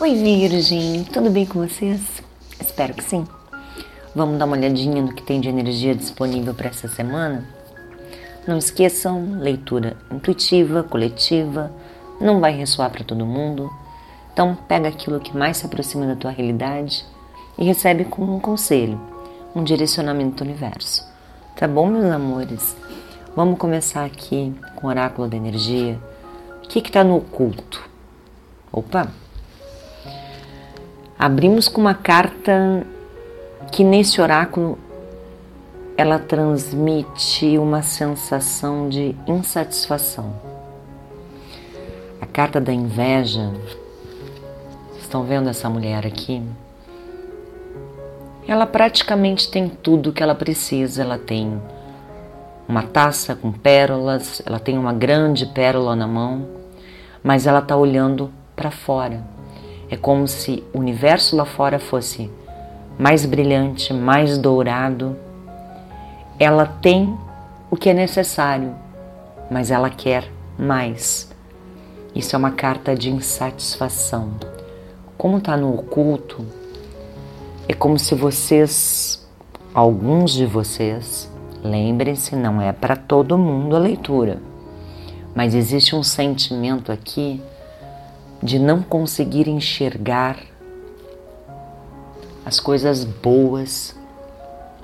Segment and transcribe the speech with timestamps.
[0.00, 2.22] Oi, Virgem, tudo bem com vocês?
[2.60, 3.26] Espero que sim.
[4.14, 7.44] Vamos dar uma olhadinha no que tem de energia disponível para essa semana?
[8.46, 11.72] Não esqueçam, leitura intuitiva, coletiva,
[12.20, 13.68] não vai ressoar para todo mundo.
[14.32, 17.04] Então, pega aquilo que mais se aproxima da tua realidade
[17.58, 19.00] e recebe como um conselho,
[19.52, 21.04] um direcionamento do universo.
[21.56, 22.76] Tá bom, meus amores?
[23.34, 25.98] Vamos começar aqui com o oráculo da energia.
[26.64, 27.82] O que está no oculto?
[28.70, 29.27] Opa!
[31.18, 32.86] Abrimos com uma carta
[33.72, 34.78] que nesse oráculo
[35.96, 40.32] ela transmite uma sensação de insatisfação.
[42.20, 43.52] A carta da inveja.
[45.00, 46.40] Estão vendo essa mulher aqui?
[48.46, 51.02] Ela praticamente tem tudo que ela precisa.
[51.02, 51.60] Ela tem
[52.68, 56.46] uma taça com pérolas, ela tem uma grande pérola na mão,
[57.24, 59.36] mas ela está olhando para fora
[59.90, 62.30] é como se o universo lá fora fosse
[62.98, 65.16] mais brilhante, mais dourado.
[66.38, 67.16] Ela tem
[67.70, 68.74] o que é necessário,
[69.50, 71.30] mas ela quer mais.
[72.14, 74.32] Isso é uma carta de insatisfação.
[75.16, 76.44] Como está no oculto,
[77.68, 79.26] é como se vocês,
[79.72, 81.30] alguns de vocês,
[81.62, 84.38] lembrem-se, não é para todo mundo a leitura,
[85.34, 87.40] mas existe um sentimento aqui
[88.42, 90.38] de não conseguir enxergar
[92.44, 93.94] as coisas boas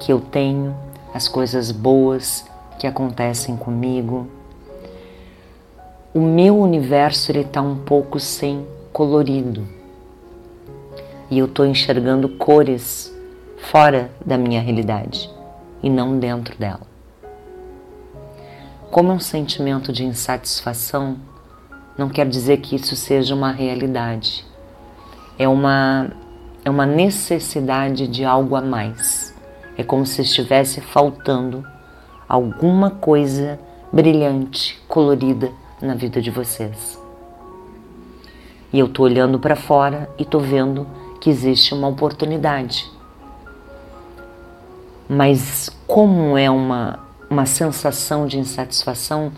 [0.00, 0.76] que eu tenho,
[1.12, 2.44] as coisas boas
[2.78, 4.28] que acontecem comigo.
[6.14, 9.66] O meu universo está um pouco sem colorido
[11.30, 13.12] e eu estou enxergando cores
[13.58, 15.30] fora da minha realidade
[15.82, 16.86] e não dentro dela.
[18.90, 21.16] Como é um sentimento de insatisfação,
[21.98, 24.46] não quer dizer que isso seja uma realidade.
[25.36, 26.08] É uma,
[26.64, 29.34] é uma necessidade de algo a mais.
[29.76, 31.66] É como se estivesse faltando
[32.28, 33.58] alguma coisa
[33.92, 35.50] brilhante, colorida
[35.82, 37.00] na vida de vocês.
[38.72, 40.86] E eu estou olhando para fora e estou vendo
[41.20, 42.88] que existe uma oportunidade.
[45.08, 49.32] Mas como é uma, uma sensação de insatisfação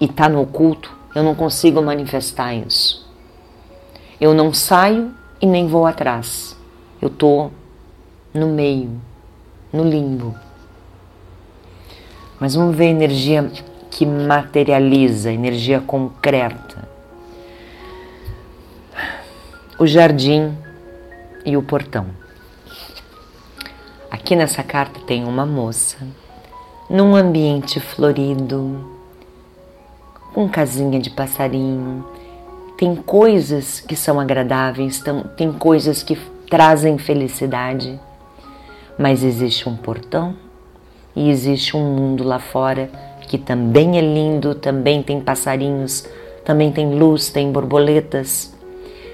[0.00, 3.10] e está no oculto, eu não consigo manifestar isso.
[4.20, 6.54] Eu não saio e nem vou atrás.
[7.00, 7.50] Eu estou
[8.34, 9.00] no meio,
[9.72, 10.34] no limbo.
[12.38, 13.50] Mas vamos ver a energia
[13.90, 16.86] que materializa, energia concreta.
[19.78, 20.54] O jardim
[21.46, 22.08] e o portão.
[24.10, 25.96] Aqui nessa carta tem uma moça
[26.90, 28.95] num ambiente florido,
[30.36, 32.04] com casinha de passarinho.
[32.76, 35.02] Tem coisas que são agradáveis,
[35.34, 36.14] tem coisas que
[36.50, 37.98] trazem felicidade,
[38.98, 40.36] mas existe um portão
[41.16, 42.90] e existe um mundo lá fora
[43.22, 46.06] que também é lindo, também tem passarinhos,
[46.44, 48.54] também tem luz, tem borboletas.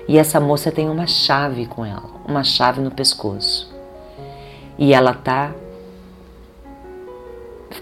[0.08, 3.72] E essa moça tem uma chave com ela, uma chave no pescoço.
[4.76, 5.52] E ela tá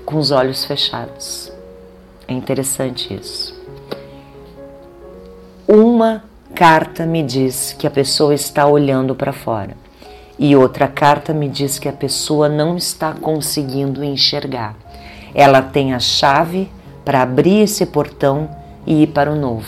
[0.04, 1.58] com os olhos fechados.
[2.30, 3.60] É interessante isso.
[5.66, 6.22] Uma
[6.54, 9.76] carta me diz que a pessoa está olhando para fora
[10.38, 14.76] e outra carta me diz que a pessoa não está conseguindo enxergar.
[15.34, 16.70] Ela tem a chave
[17.04, 18.48] para abrir esse portão
[18.86, 19.66] e ir para o novo,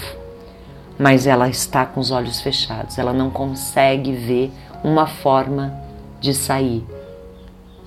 [0.96, 4.52] mas ela está com os olhos fechados, ela não consegue ver
[4.84, 5.74] uma forma
[6.20, 6.86] de sair.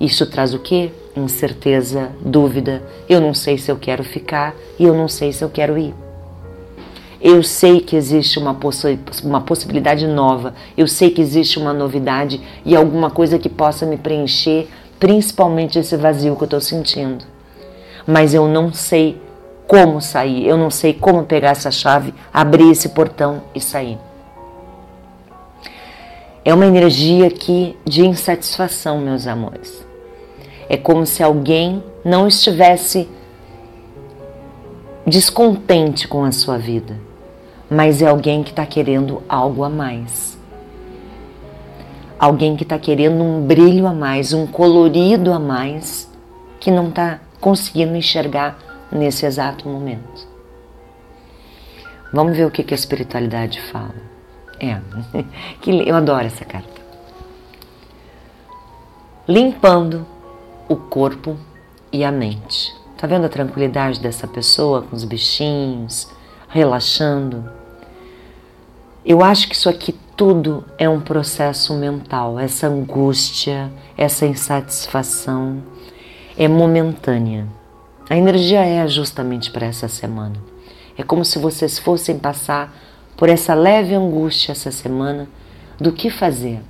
[0.00, 0.90] Isso traz o quê?
[1.20, 2.82] incerteza, dúvida.
[3.08, 5.94] Eu não sei se eu quero ficar e eu não sei se eu quero ir.
[7.20, 12.40] Eu sei que existe uma, possi uma possibilidade nova, eu sei que existe uma novidade
[12.64, 14.68] e alguma coisa que possa me preencher,
[15.00, 17.24] principalmente esse vazio que eu estou sentindo.
[18.06, 19.20] Mas eu não sei
[19.66, 23.98] como sair, eu não sei como pegar essa chave, abrir esse portão e sair.
[26.44, 29.85] É uma energia aqui de insatisfação, meus amores.
[30.68, 33.08] É como se alguém não estivesse
[35.06, 36.98] descontente com a sua vida,
[37.70, 40.36] mas é alguém que está querendo algo a mais.
[42.18, 46.10] Alguém que está querendo um brilho a mais, um colorido a mais,
[46.58, 48.58] que não está conseguindo enxergar
[48.90, 50.26] nesse exato momento.
[52.12, 53.94] Vamos ver o que, que a espiritualidade fala.
[54.58, 54.80] É,
[55.86, 56.80] eu adoro essa carta.
[59.28, 60.06] Limpando
[60.68, 61.36] o corpo
[61.92, 62.74] e a mente.
[62.96, 66.08] Tá vendo a tranquilidade dessa pessoa com os bichinhos,
[66.48, 67.48] relaxando?
[69.04, 72.38] Eu acho que isso aqui tudo é um processo mental.
[72.38, 75.62] Essa angústia, essa insatisfação
[76.36, 77.46] é momentânea.
[78.08, 80.36] A energia é justamente para essa semana.
[80.96, 82.74] É como se vocês fossem passar
[83.16, 85.28] por essa leve angústia essa semana
[85.78, 86.62] do que fazer.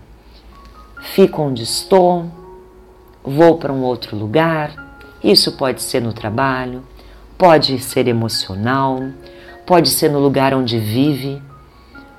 [1.03, 2.27] Fico onde estou,
[3.27, 4.71] vou para um outro lugar.
[5.23, 6.83] Isso pode ser no trabalho,
[7.37, 9.03] pode ser emocional,
[9.67, 11.43] pode ser no lugar onde vive,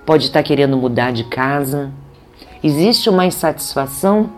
[0.06, 1.90] pode estar querendo mudar de casa.
[2.62, 4.30] Existe uma insatisfação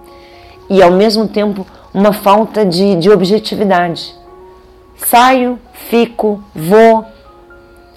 [0.69, 4.15] e, ao mesmo tempo, uma falta de, de objetividade.
[4.97, 7.05] Saio, fico, vou,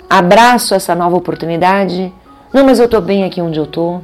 [0.08, 2.12] abraço essa nova oportunidade.
[2.52, 4.00] Não, mas eu estou bem aqui onde eu estou.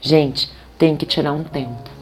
[0.00, 1.97] Gente, tem que tirar um tempo.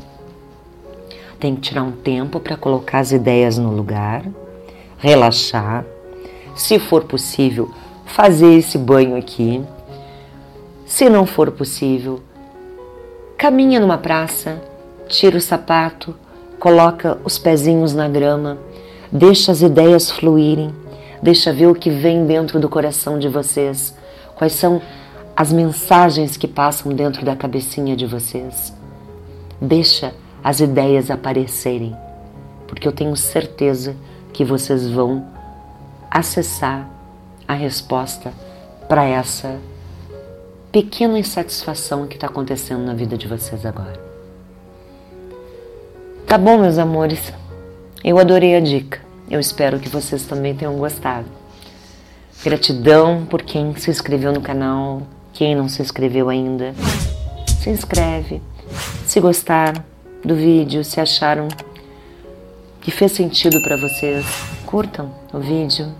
[1.38, 4.25] Tem que tirar um tempo para colocar as ideias no lugar,
[4.99, 5.85] relaxar.
[6.55, 7.71] Se for possível,
[8.06, 9.62] fazer esse banho aqui.
[10.87, 12.21] Se não for possível,
[13.37, 14.62] caminha numa praça,
[15.09, 16.15] tira o sapato,
[16.59, 18.56] coloca os pezinhos na grama,
[19.12, 20.75] deixa as ideias fluírem,
[21.23, 23.94] deixa ver o que vem dentro do coração de vocês,
[24.37, 24.81] quais são
[25.37, 28.73] as mensagens que passam dentro da cabecinha de vocês.
[29.61, 30.15] Deixa
[30.46, 31.93] as ideias aparecerem,
[32.69, 33.96] porque eu tenho certeza
[34.32, 35.26] que vocês vão
[36.08, 36.88] acessar
[37.48, 38.32] a resposta
[38.88, 39.58] para essa
[40.70, 44.00] pequena insatisfação que está acontecendo na vida de vocês agora.
[46.28, 47.32] Tá bom, meus amores?
[48.04, 49.00] Eu adorei a dica.
[49.28, 51.26] Eu espero que vocês também tenham gostado.
[52.44, 55.02] Gratidão por quem se inscreveu no canal,
[55.32, 56.72] quem não se inscreveu ainda,
[57.60, 58.40] se inscreve.
[59.04, 59.95] Se gostaram
[60.26, 61.46] do vídeo, se acharam
[62.81, 64.26] que fez sentido para vocês,
[64.67, 65.94] curtam o vídeo.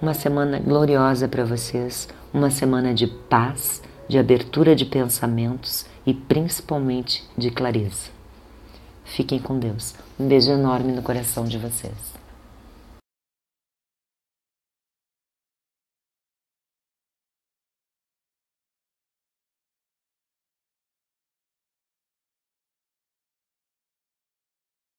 [0.00, 7.22] Uma semana gloriosa para vocês, uma semana de paz, de abertura de pensamentos e principalmente
[7.36, 8.08] de clareza.
[9.04, 9.94] Fiquem com Deus.
[10.18, 11.92] Um beijo enorme no coração de vocês.